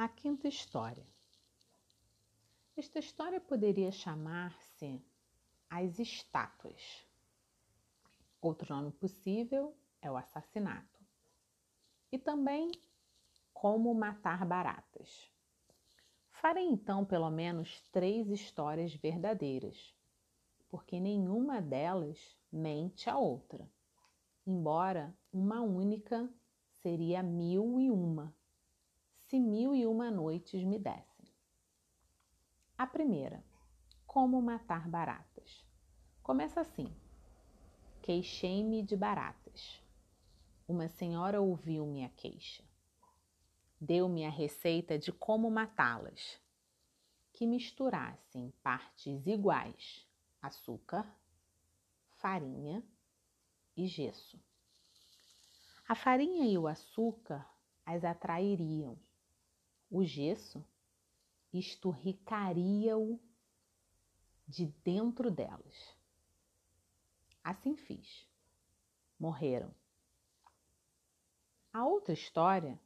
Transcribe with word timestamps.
A 0.00 0.06
quinta 0.06 0.46
história. 0.46 1.04
Esta 2.76 3.00
história 3.00 3.40
poderia 3.40 3.90
chamar-se 3.90 5.04
As 5.68 5.98
Estátuas. 5.98 7.04
Outro 8.40 8.72
nome 8.72 8.92
possível 8.92 9.76
é 10.00 10.08
o 10.08 10.16
assassinato. 10.16 11.04
E 12.12 12.16
também 12.16 12.70
Como 13.52 13.92
Matar 13.92 14.46
Baratas. 14.46 15.32
Farei 16.30 16.66
então 16.66 17.04
pelo 17.04 17.28
menos 17.28 17.82
três 17.90 18.30
histórias 18.30 18.94
verdadeiras, 18.94 19.92
porque 20.68 21.00
nenhuma 21.00 21.60
delas 21.60 22.38
mente 22.52 23.10
a 23.10 23.18
outra, 23.18 23.68
embora 24.46 25.12
uma 25.32 25.60
única 25.60 26.32
seria 26.70 27.20
mil 27.20 27.80
e 27.80 27.90
uma 27.90 28.37
se 29.28 29.38
mil 29.38 29.74
e 29.74 29.86
uma 29.86 30.10
noites 30.10 30.64
me 30.64 30.78
dessem. 30.78 31.28
A 32.78 32.86
primeira, 32.86 33.44
como 34.06 34.40
matar 34.40 34.88
baratas. 34.88 35.66
Começa 36.22 36.62
assim: 36.62 36.90
Queixei-me 38.00 38.82
de 38.82 38.96
baratas. 38.96 39.82
Uma 40.66 40.88
senhora 40.88 41.42
ouviu 41.42 41.84
minha 41.86 42.08
queixa. 42.08 42.64
Deu-me 43.78 44.24
a 44.24 44.30
receita 44.30 44.98
de 44.98 45.12
como 45.12 45.50
matá-las, 45.50 46.40
que 47.34 47.46
misturassem 47.46 48.50
partes 48.62 49.26
iguais 49.26 50.06
açúcar, 50.40 51.06
farinha 52.16 52.82
e 53.76 53.86
gesso. 53.86 54.40
A 55.86 55.94
farinha 55.94 56.46
e 56.46 56.56
o 56.56 56.66
açúcar 56.66 57.46
as 57.84 58.04
atrairiam 58.04 58.98
o 59.90 60.04
gesso 60.04 60.64
esturricaria-o 61.52 63.18
de 64.46 64.66
dentro 64.84 65.30
delas. 65.30 65.96
Assim 67.42 67.76
fiz. 67.76 68.28
Morreram. 69.18 69.74
A 71.72 71.86
outra 71.86 72.12
história 72.12 72.80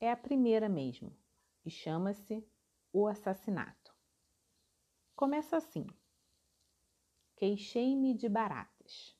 é 0.00 0.10
a 0.10 0.16
primeira 0.16 0.68
mesmo 0.68 1.16
e 1.64 1.70
chama-se 1.70 2.46
O 2.92 3.06
Assassinato. 3.06 3.94
Começa 5.16 5.56
assim: 5.56 5.86
Queixei-me 7.36 8.14
de 8.14 8.28
baratas. 8.28 9.16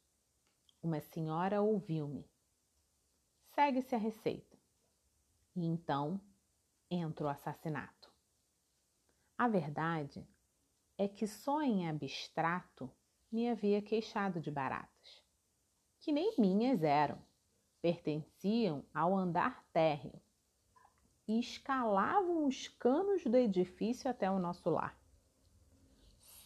Uma 0.83 1.01
senhora 1.01 1.63
ouviu-me. 1.63 2.29
Segue-se 3.55 3.95
a 3.95 3.99
receita. 3.99 4.59
E 5.57 5.65
então 5.65 6.21
entra 6.95 7.27
o 7.27 7.29
assassinato. 7.29 8.13
A 9.37 9.49
verdade 9.49 10.27
é 10.97 11.09
que 11.09 11.27
só 11.27 11.61
em 11.61 11.89
abstrato 11.89 12.91
me 13.31 13.49
havia 13.49 13.83
queixado 13.83 14.41
de 14.41 14.51
baratas, 14.51 15.25
que 15.99 16.13
nem 16.13 16.35
minhas 16.39 16.83
eram, 16.83 17.19
pertenciam 17.83 18.85
ao 18.95 19.17
andar 19.17 19.65
térreo 19.73 20.23
e 21.27 21.41
escalavam 21.41 22.47
os 22.47 22.69
canos 22.69 23.25
do 23.25 23.37
edifício 23.37 24.09
até 24.09 24.31
o 24.31 24.39
nosso 24.39 24.71
lar. 24.71 24.97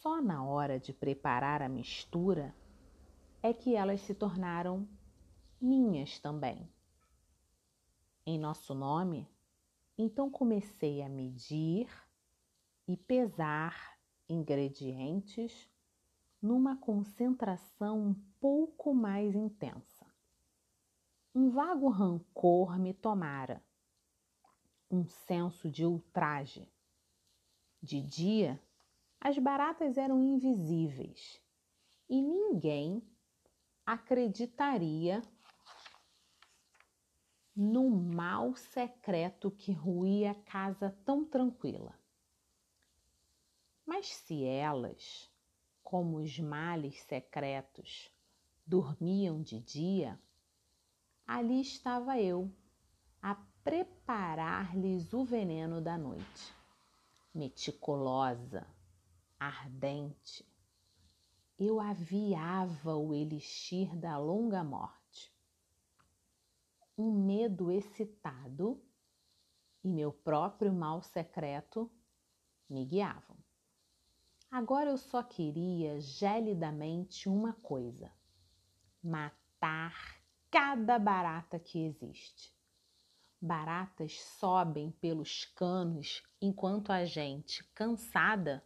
Só 0.01 0.21
na 0.21 0.43
hora 0.43 0.79
de 0.79 0.93
preparar 0.93 1.61
a 1.61 1.69
mistura 1.69 2.55
é 3.43 3.53
que 3.53 3.75
elas 3.75 4.01
se 4.01 4.15
tornaram 4.15 4.87
minhas 5.61 6.19
também. 6.19 6.71
Em 8.25 8.39
nosso 8.39 8.73
nome, 8.73 9.27
então 10.01 10.29
comecei 10.29 11.01
a 11.01 11.09
medir 11.09 11.89
e 12.87 12.95
pesar 12.95 13.99
ingredientes 14.29 15.69
numa 16.41 16.77
concentração 16.77 17.99
um 17.99 18.13
pouco 18.39 18.93
mais 18.93 19.35
intensa. 19.35 20.07
Um 21.35 21.49
vago 21.49 21.89
rancor 21.89 22.79
me 22.79 22.93
tomara, 22.93 23.61
um 24.89 25.05
senso 25.05 25.69
de 25.69 25.85
ultraje. 25.85 26.65
De 27.83 28.01
dia, 28.01 28.57
as 29.19 29.37
baratas 29.37 29.97
eram 29.97 30.23
invisíveis 30.23 31.41
e 32.09 32.21
ninguém 32.21 33.03
acreditaria 33.85 35.21
no 37.55 37.89
mal 37.89 38.55
secreto 38.55 39.51
que 39.51 39.71
ruía 39.71 40.31
a 40.31 40.35
casa 40.35 40.95
tão 41.03 41.25
tranquila. 41.25 41.93
Mas 43.85 44.07
se 44.07 44.43
elas, 44.43 45.29
como 45.83 46.17
os 46.17 46.39
males 46.39 47.01
secretos, 47.01 48.11
dormiam 48.65 49.41
de 49.41 49.59
dia, 49.59 50.19
ali 51.25 51.59
estava 51.61 52.19
eu 52.19 52.51
a 53.21 53.35
preparar-lhes 53.63 55.13
o 55.13 55.25
veneno 55.25 55.81
da 55.81 55.97
noite, 55.97 56.53
meticulosa, 57.33 58.65
ardente. 59.39 60.45
Eu 61.57 61.79
aviava 61.79 62.95
o 62.95 63.13
elixir 63.13 63.95
da 63.97 64.17
longa 64.17 64.63
morte 64.63 64.98
um 66.99 67.13
medo 67.13 67.71
excitado 67.71 68.83
e 69.81 69.87
meu 69.87 70.11
próprio 70.11 70.73
mal 70.73 71.01
secreto 71.01 71.89
me 72.69 72.83
guiavam. 72.83 73.37
Agora 74.51 74.89
eu 74.89 74.97
só 74.97 75.23
queria 75.23 76.01
gelidamente 76.01 77.29
uma 77.29 77.53
coisa: 77.53 78.11
matar 79.01 80.21
cada 80.51 80.99
barata 80.99 81.57
que 81.57 81.85
existe. 81.85 82.53
Baratas 83.41 84.19
sobem 84.19 84.91
pelos 84.91 85.45
canos 85.45 86.21
enquanto 86.41 86.91
a 86.91 87.05
gente, 87.05 87.63
cansada, 87.73 88.61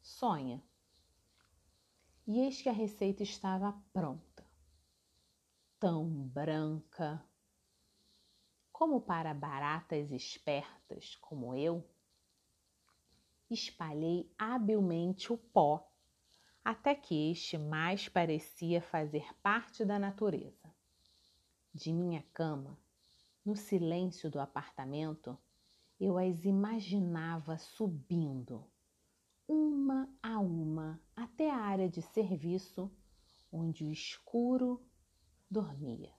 sonha. 0.00 0.64
E 2.26 2.40
eis 2.40 2.62
que 2.62 2.70
a 2.70 2.72
receita 2.72 3.22
estava 3.22 3.78
pronta. 3.92 4.42
Tão 5.78 6.08
branca, 6.08 7.22
como 8.74 9.00
para 9.00 9.32
baratas 9.32 10.10
espertas 10.10 11.14
como 11.20 11.54
eu, 11.54 11.88
espalhei 13.48 14.28
habilmente 14.36 15.32
o 15.32 15.38
pó 15.38 15.88
até 16.64 16.92
que 16.92 17.30
este 17.30 17.56
mais 17.56 18.08
parecia 18.08 18.82
fazer 18.82 19.32
parte 19.40 19.84
da 19.84 19.96
natureza. 19.96 20.74
De 21.72 21.92
minha 21.92 22.24
cama, 22.32 22.76
no 23.44 23.54
silêncio 23.54 24.28
do 24.28 24.40
apartamento, 24.40 25.38
eu 26.00 26.18
as 26.18 26.44
imaginava 26.44 27.56
subindo, 27.56 28.68
uma 29.46 30.12
a 30.20 30.40
uma, 30.40 31.00
até 31.14 31.48
a 31.48 31.58
área 31.58 31.88
de 31.88 32.02
serviço, 32.02 32.90
onde 33.52 33.84
o 33.84 33.92
escuro 33.92 34.84
dormia 35.48 36.12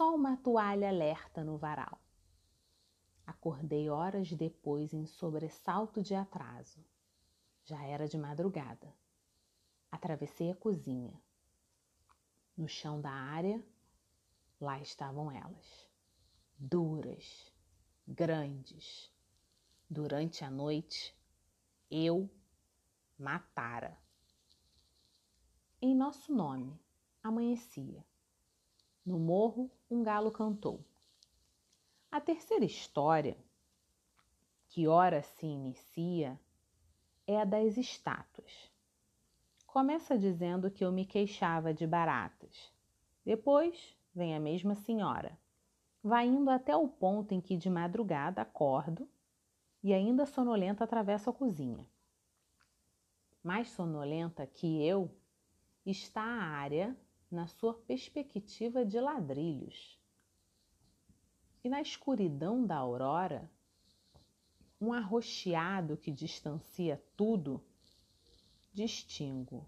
só 0.00 0.14
uma 0.14 0.34
toalha 0.34 0.88
alerta 0.88 1.44
no 1.44 1.58
varal. 1.58 2.00
Acordei 3.26 3.90
horas 3.90 4.32
depois 4.32 4.94
em 4.94 5.04
sobressalto 5.04 6.00
de 6.00 6.14
atraso. 6.14 6.82
Já 7.64 7.84
era 7.84 8.08
de 8.08 8.16
madrugada. 8.16 8.90
Atravessei 9.92 10.50
a 10.50 10.56
cozinha. 10.56 11.22
No 12.56 12.66
chão 12.66 12.98
da 12.98 13.10
área, 13.10 13.62
lá 14.58 14.80
estavam 14.80 15.30
elas, 15.30 15.86
duras, 16.56 17.52
grandes. 18.08 19.12
Durante 19.86 20.46
a 20.46 20.50
noite, 20.50 21.14
eu 21.90 22.26
matara. 23.18 23.98
Em 25.78 25.94
nosso 25.94 26.32
nome, 26.32 26.80
amanhecia. 27.22 28.02
No 29.10 29.18
morro, 29.18 29.68
um 29.90 30.04
galo 30.04 30.30
cantou. 30.30 30.84
A 32.12 32.20
terceira 32.20 32.64
história, 32.64 33.36
que 34.68 34.86
ora 34.86 35.20
se 35.20 35.46
inicia, 35.46 36.38
é 37.26 37.40
a 37.40 37.44
das 37.44 37.76
estátuas. 37.76 38.70
Começa 39.66 40.16
dizendo 40.16 40.70
que 40.70 40.84
eu 40.84 40.92
me 40.92 41.04
queixava 41.04 41.74
de 41.74 41.88
baratas. 41.88 42.72
Depois 43.24 43.98
vem 44.14 44.36
a 44.36 44.38
mesma 44.38 44.76
senhora. 44.76 45.36
Vai 46.00 46.28
indo 46.28 46.48
até 46.48 46.76
o 46.76 46.86
ponto 46.86 47.34
em 47.34 47.40
que 47.40 47.56
de 47.56 47.68
madrugada 47.68 48.42
acordo 48.42 49.08
e 49.82 49.92
ainda 49.92 50.24
sonolenta 50.24 50.84
atravesso 50.84 51.28
a 51.28 51.32
cozinha. 51.32 51.84
Mais 53.42 53.68
sonolenta 53.70 54.46
que 54.46 54.86
eu 54.86 55.10
está 55.84 56.22
a 56.22 56.44
área 56.44 56.96
na 57.30 57.46
sua 57.46 57.74
perspectiva 57.74 58.84
de 58.84 59.00
ladrilhos. 59.00 59.98
E 61.62 61.68
na 61.68 61.80
escuridão 61.80 62.66
da 62.66 62.76
aurora, 62.76 63.50
um 64.80 64.92
arroxeado 64.92 65.96
que 65.96 66.10
distancia 66.10 67.02
tudo, 67.16 67.62
distingo 68.72 69.66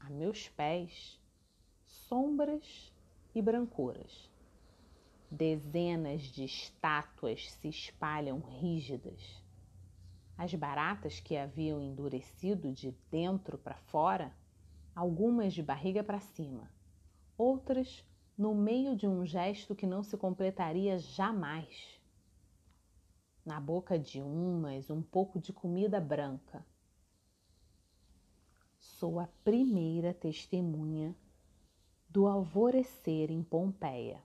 a 0.00 0.08
meus 0.08 0.48
pés 0.48 1.20
sombras 1.86 2.92
e 3.34 3.42
brancuras. 3.42 4.30
Dezenas 5.30 6.22
de 6.22 6.44
estátuas 6.44 7.50
se 7.52 7.68
espalham 7.68 8.38
rígidas. 8.38 9.42
As 10.38 10.54
baratas 10.54 11.18
que 11.18 11.36
haviam 11.36 11.82
endurecido 11.82 12.70
de 12.72 12.92
dentro 13.10 13.58
para 13.58 13.76
fora, 13.76 14.32
algumas 14.96 15.52
de 15.52 15.62
barriga 15.62 16.02
para 16.02 16.18
cima, 16.18 16.72
outras 17.36 18.02
no 18.36 18.54
meio 18.54 18.96
de 18.96 19.06
um 19.06 19.26
gesto 19.26 19.74
que 19.74 19.86
não 19.86 20.02
se 20.02 20.16
completaria 20.16 20.98
jamais. 20.98 22.00
Na 23.44 23.60
boca 23.60 23.98
de 23.98 24.22
umas, 24.22 24.88
um 24.88 25.02
pouco 25.02 25.38
de 25.38 25.52
comida 25.52 26.00
branca. 26.00 26.64
Sou 28.78 29.20
a 29.20 29.28
primeira 29.44 30.14
testemunha 30.14 31.14
do 32.08 32.26
alvorecer 32.26 33.30
em 33.30 33.42
Pompeia. 33.42 34.22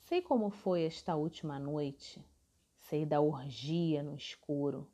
Sei 0.00 0.20
como 0.20 0.50
foi 0.50 0.82
esta 0.82 1.16
última 1.16 1.58
noite, 1.58 2.22
sei 2.76 3.06
da 3.06 3.22
orgia 3.22 4.02
no 4.02 4.14
escuro. 4.14 4.86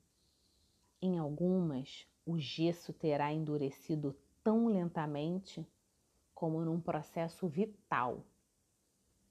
Em 1.02 1.18
algumas, 1.18 2.06
o 2.28 2.38
gesso 2.38 2.92
terá 2.92 3.32
endurecido 3.32 4.14
tão 4.44 4.66
lentamente 4.66 5.66
como 6.34 6.62
num 6.62 6.78
processo 6.78 7.48
vital, 7.48 8.22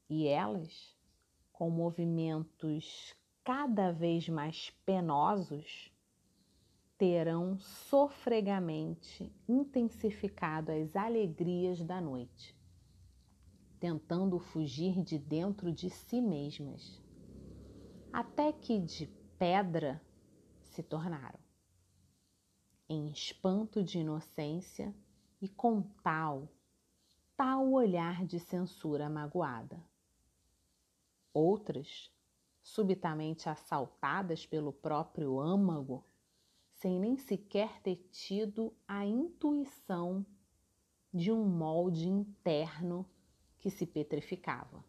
e 0.09 0.27
elas, 0.27 0.97
com 1.53 1.69
movimentos 1.69 3.15
cada 3.43 3.91
vez 3.91 4.27
mais 4.27 4.71
penosos, 4.83 5.93
terão 6.97 7.59
sofregamente 7.59 9.31
intensificado 9.47 10.71
as 10.71 10.95
alegrias 10.95 11.83
da 11.83 12.01
noite, 12.01 12.57
tentando 13.79 14.39
fugir 14.39 15.03
de 15.03 15.19
dentro 15.19 15.71
de 15.71 15.91
si 15.91 16.19
mesmas, 16.19 16.99
até 18.11 18.51
que 18.51 18.79
de 18.79 19.05
pedra 19.37 20.01
se 20.63 20.81
tornaram. 20.81 21.46
Em 22.89 23.09
espanto 23.09 23.83
de 23.83 23.99
inocência 23.99 24.95
e 25.41 25.49
com 25.49 25.81
tal, 26.01 26.47
tal 27.35 27.69
olhar 27.69 28.25
de 28.25 28.39
censura 28.39 29.09
magoada. 29.09 29.83
Outras, 31.33 32.09
subitamente 32.63 33.49
assaltadas 33.49 34.45
pelo 34.45 34.71
próprio 34.71 35.37
âmago, 35.37 36.05
sem 36.71 36.97
nem 36.97 37.17
sequer 37.17 37.81
ter 37.81 37.97
tido 38.09 38.73
a 38.87 39.05
intuição 39.05 40.25
de 41.13 41.29
um 41.29 41.43
molde 41.43 42.07
interno 42.07 43.05
que 43.59 43.69
se 43.69 43.85
petrificava. 43.85 44.81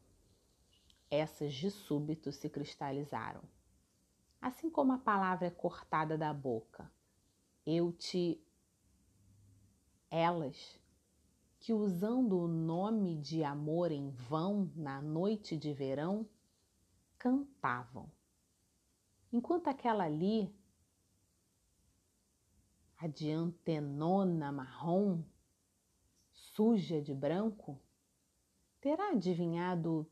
Essas 1.11 1.53
de 1.53 1.69
súbito 1.69 2.31
se 2.31 2.49
cristalizaram. 2.49 3.43
Assim 4.41 4.71
como 4.71 4.93
a 4.93 4.99
palavra 4.99 5.49
é 5.49 5.51
cortada 5.51 6.17
da 6.17 6.33
boca, 6.33 6.89
eu 7.69 7.93
te. 7.93 8.43
Elas, 10.11 10.81
que 11.61 11.75
usando 11.75 12.39
o 12.39 12.49
nome 12.49 13.15
de 13.15 13.45
amor 13.45 13.93
em 13.93 14.09
vão 14.09 14.73
na 14.75 15.03
noite 15.03 15.55
de 15.55 15.75
verão, 15.75 16.27
cantavam. 17.19 18.11
Enquanto 19.31 19.69
aquela 19.69 20.05
ali 20.05 20.51
a 22.97 23.07
diantenona 23.07 24.51
marrom, 24.51 25.23
suja 26.33 27.03
de 27.03 27.15
branco, 27.15 27.79
terá 28.81 29.11
adivinhado 29.11 30.11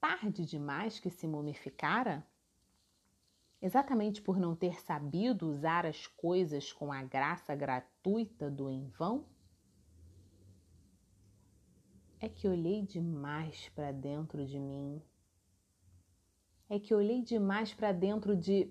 tarde 0.00 0.46
demais 0.46 1.00
que 1.00 1.10
se 1.10 1.26
mumificara? 1.26 2.24
Exatamente 3.62 4.20
por 4.20 4.40
não 4.40 4.56
ter 4.56 4.80
sabido 4.80 5.48
usar 5.48 5.86
as 5.86 6.08
coisas 6.08 6.72
com 6.72 6.92
a 6.92 7.00
graça 7.04 7.54
gratuita 7.54 8.50
do 8.50 8.68
em 8.68 8.88
vão? 8.88 9.24
É 12.18 12.28
que 12.28 12.48
olhei 12.48 12.82
demais 12.82 13.68
para 13.68 13.92
dentro 13.92 14.44
de 14.44 14.58
mim. 14.58 15.00
É 16.68 16.80
que 16.80 16.92
olhei 16.92 17.22
demais 17.22 17.72
para 17.72 17.92
dentro 17.92 18.36
de 18.36 18.68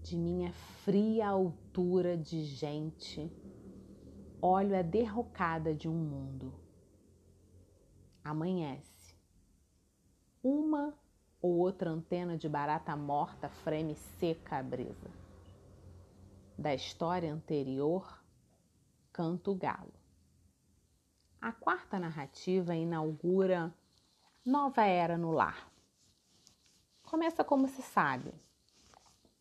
de 0.00 0.16
minha 0.16 0.52
fria 0.84 1.26
altura 1.28 2.16
de 2.16 2.44
gente, 2.44 3.32
olho 4.40 4.78
a 4.78 4.82
derrocada 4.82 5.74
de 5.74 5.88
um 5.88 5.96
mundo. 5.96 6.54
Amanhece. 8.22 9.16
Uma 10.42 10.94
ou 11.44 11.58
outra 11.58 11.90
antena 11.90 12.38
de 12.38 12.48
barata 12.48 12.96
morta 12.96 13.50
freme 13.50 13.94
seca 13.94 14.56
a 14.56 14.62
brisa. 14.62 15.10
Da 16.56 16.74
história 16.74 17.30
anterior, 17.30 18.18
canto 19.12 19.54
galo. 19.54 19.92
A 21.42 21.52
quarta 21.52 21.98
narrativa 21.98 22.74
inaugura 22.74 23.70
nova 24.42 24.86
era 24.86 25.18
no 25.18 25.32
lar. 25.32 25.70
Começa 27.02 27.44
como 27.44 27.68
se 27.68 27.82
sabe, 27.82 28.32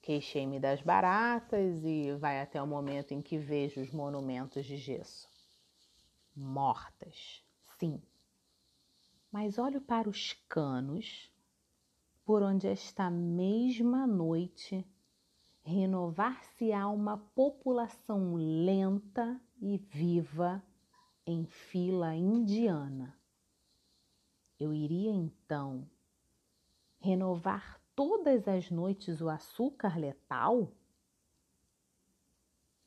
Queixei-me 0.02 0.60
das 0.60 0.82
baratas 0.82 1.86
e 1.86 2.12
vai 2.18 2.42
até 2.42 2.62
o 2.62 2.68
momento 2.68 3.14
em 3.14 3.22
que 3.22 3.38
vejo 3.38 3.80
os 3.80 3.92
monumentos 3.92 4.66
de 4.66 4.76
gesso. 4.76 5.30
Mortas, 6.36 7.42
sim. 7.80 8.04
Mas 9.32 9.58
olho 9.58 9.80
para 9.80 10.10
os 10.10 10.34
canos 10.50 11.33
por 12.26 12.42
onde 12.42 12.68
esta 12.68 13.10
mesma 13.10 14.08
noite 14.08 14.86
renovar-se-á 15.64 16.88
uma 16.90 17.18
população 17.18 18.36
lenta 18.36 19.40
e 19.62 19.78
viva 19.78 20.64
em 21.26 21.46
fila 21.46 22.16
indiana. 22.16 23.18
Eu 24.60 24.74
iria 24.74 25.12
então 25.12 25.90
renovar 27.00 27.82
todas 27.96 28.48
as 28.48 28.70
noites 28.72 29.22
o 29.22 29.30
açúcar 29.30 29.98
letal? 29.98 30.72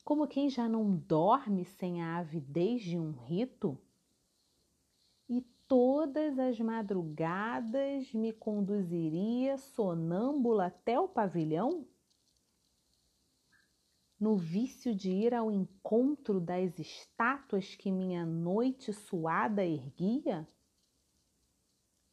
Como 0.03 0.27
quem 0.27 0.49
já 0.49 0.67
não 0.67 0.95
dorme 0.95 1.65
sem 1.65 2.01
a 2.01 2.17
avidez 2.17 2.81
de 2.81 2.97
um 2.97 3.11
rito? 3.11 3.77
Todas 5.67 6.39
as 6.39 6.57
madrugadas 6.61 8.13
me 8.13 8.31
conduziria 8.31 9.57
sonâmbula 9.57 10.67
até 10.67 10.97
o 10.97 11.09
pavilhão? 11.09 11.85
No 14.17 14.37
vício 14.37 14.95
de 14.95 15.11
ir 15.11 15.33
ao 15.33 15.51
encontro 15.51 16.39
das 16.39 16.79
estátuas 16.79 17.75
que 17.75 17.91
minha 17.91 18.25
noite 18.25 18.93
suada 18.93 19.65
erguia? 19.65 20.47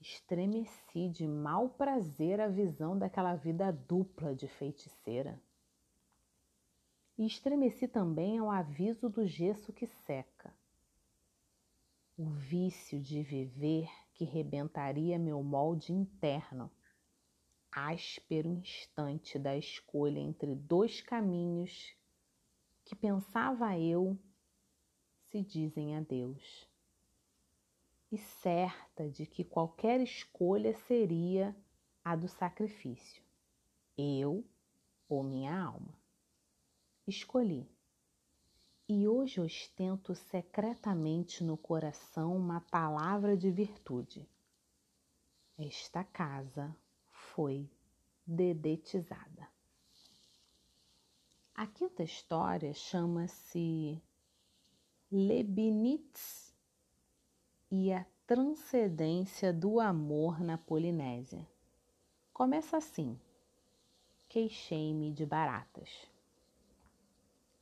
Estremeci 0.00 1.08
de 1.08 1.26
mau 1.28 1.68
prazer 1.68 2.40
a 2.40 2.49
visão 2.49 2.99
daquela 2.99 3.37
vida 3.37 3.70
dupla 3.70 4.34
de 4.34 4.49
feiticeira. 4.49 5.40
E 7.16 7.25
estremeci 7.25 7.87
também 7.87 8.37
ao 8.38 8.50
aviso 8.50 9.08
do 9.08 9.25
gesso 9.25 9.73
que 9.73 9.87
seca. 9.87 10.52
O 12.16 12.26
vício 12.30 13.00
de 13.00 13.25
viver 13.25 13.90
que 14.12 14.25
rebentaria 14.25 15.18
meu 15.18 15.42
molde 15.42 15.92
interno, 15.92 16.71
áspero 17.73 18.49
instante 18.49 19.37
da 19.37 19.56
escolha 19.56 20.21
entre 20.21 20.54
dois 20.54 21.00
caminhos 21.00 21.92
que 22.85 22.94
pensava 22.94 23.76
eu 23.76 24.16
se 25.25 25.42
dizem 25.42 25.97
adeus 25.97 26.68
e 28.12 28.16
certa 28.16 29.11
de 29.11 29.26
que 29.26 29.42
qualquer 29.42 30.00
escolha 30.00 30.73
seria 30.87 31.52
a 32.04 32.14
do 32.14 32.28
sacrifício, 32.28 33.25
eu 33.99 34.47
ou 35.09 35.25
minha 35.25 35.52
alma. 35.52 35.99
Escolhi. 37.09 37.74
E 38.87 39.09
hoje 39.09 39.41
ostento 39.41 40.14
secretamente 40.14 41.43
no 41.43 41.57
coração 41.57 42.37
uma 42.37 42.61
palavra 42.61 43.35
de 43.35 43.50
virtude. 43.50 44.29
Esta 45.59 46.05
casa 46.05 46.76
foi 47.11 47.67
dedetizada. 48.26 49.49
A 51.55 51.67
quinta 51.67 52.03
história 52.03 52.75
chama-se 52.75 54.03
Leibniz 55.11 56.53
e 57.71 57.91
a 57.91 58.05
transcendência 58.26 59.50
do 59.50 59.81
amor 59.81 60.41
na 60.41 60.59
Polinésia. 60.59 61.49
Começa 62.35 62.76
assim: 62.76 63.19
Queixei-me 64.29 65.11
de 65.11 65.25
baratas. 65.25 66.13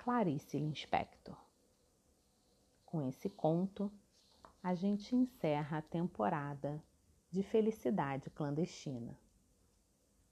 Clarice 0.02 0.58
Lispector. 0.58 1.36
Com 2.84 3.00
esse 3.08 3.30
conto, 3.30 3.88
a 4.60 4.74
gente 4.74 5.14
encerra 5.14 5.78
a 5.78 5.82
temporada 5.82 6.82
de 7.30 7.44
Felicidade 7.44 8.28
Clandestina. 8.30 9.16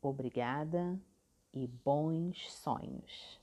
Obrigada 0.03 1.01
e 1.55 1.69
bons 1.69 2.53
sonhos. 2.53 3.41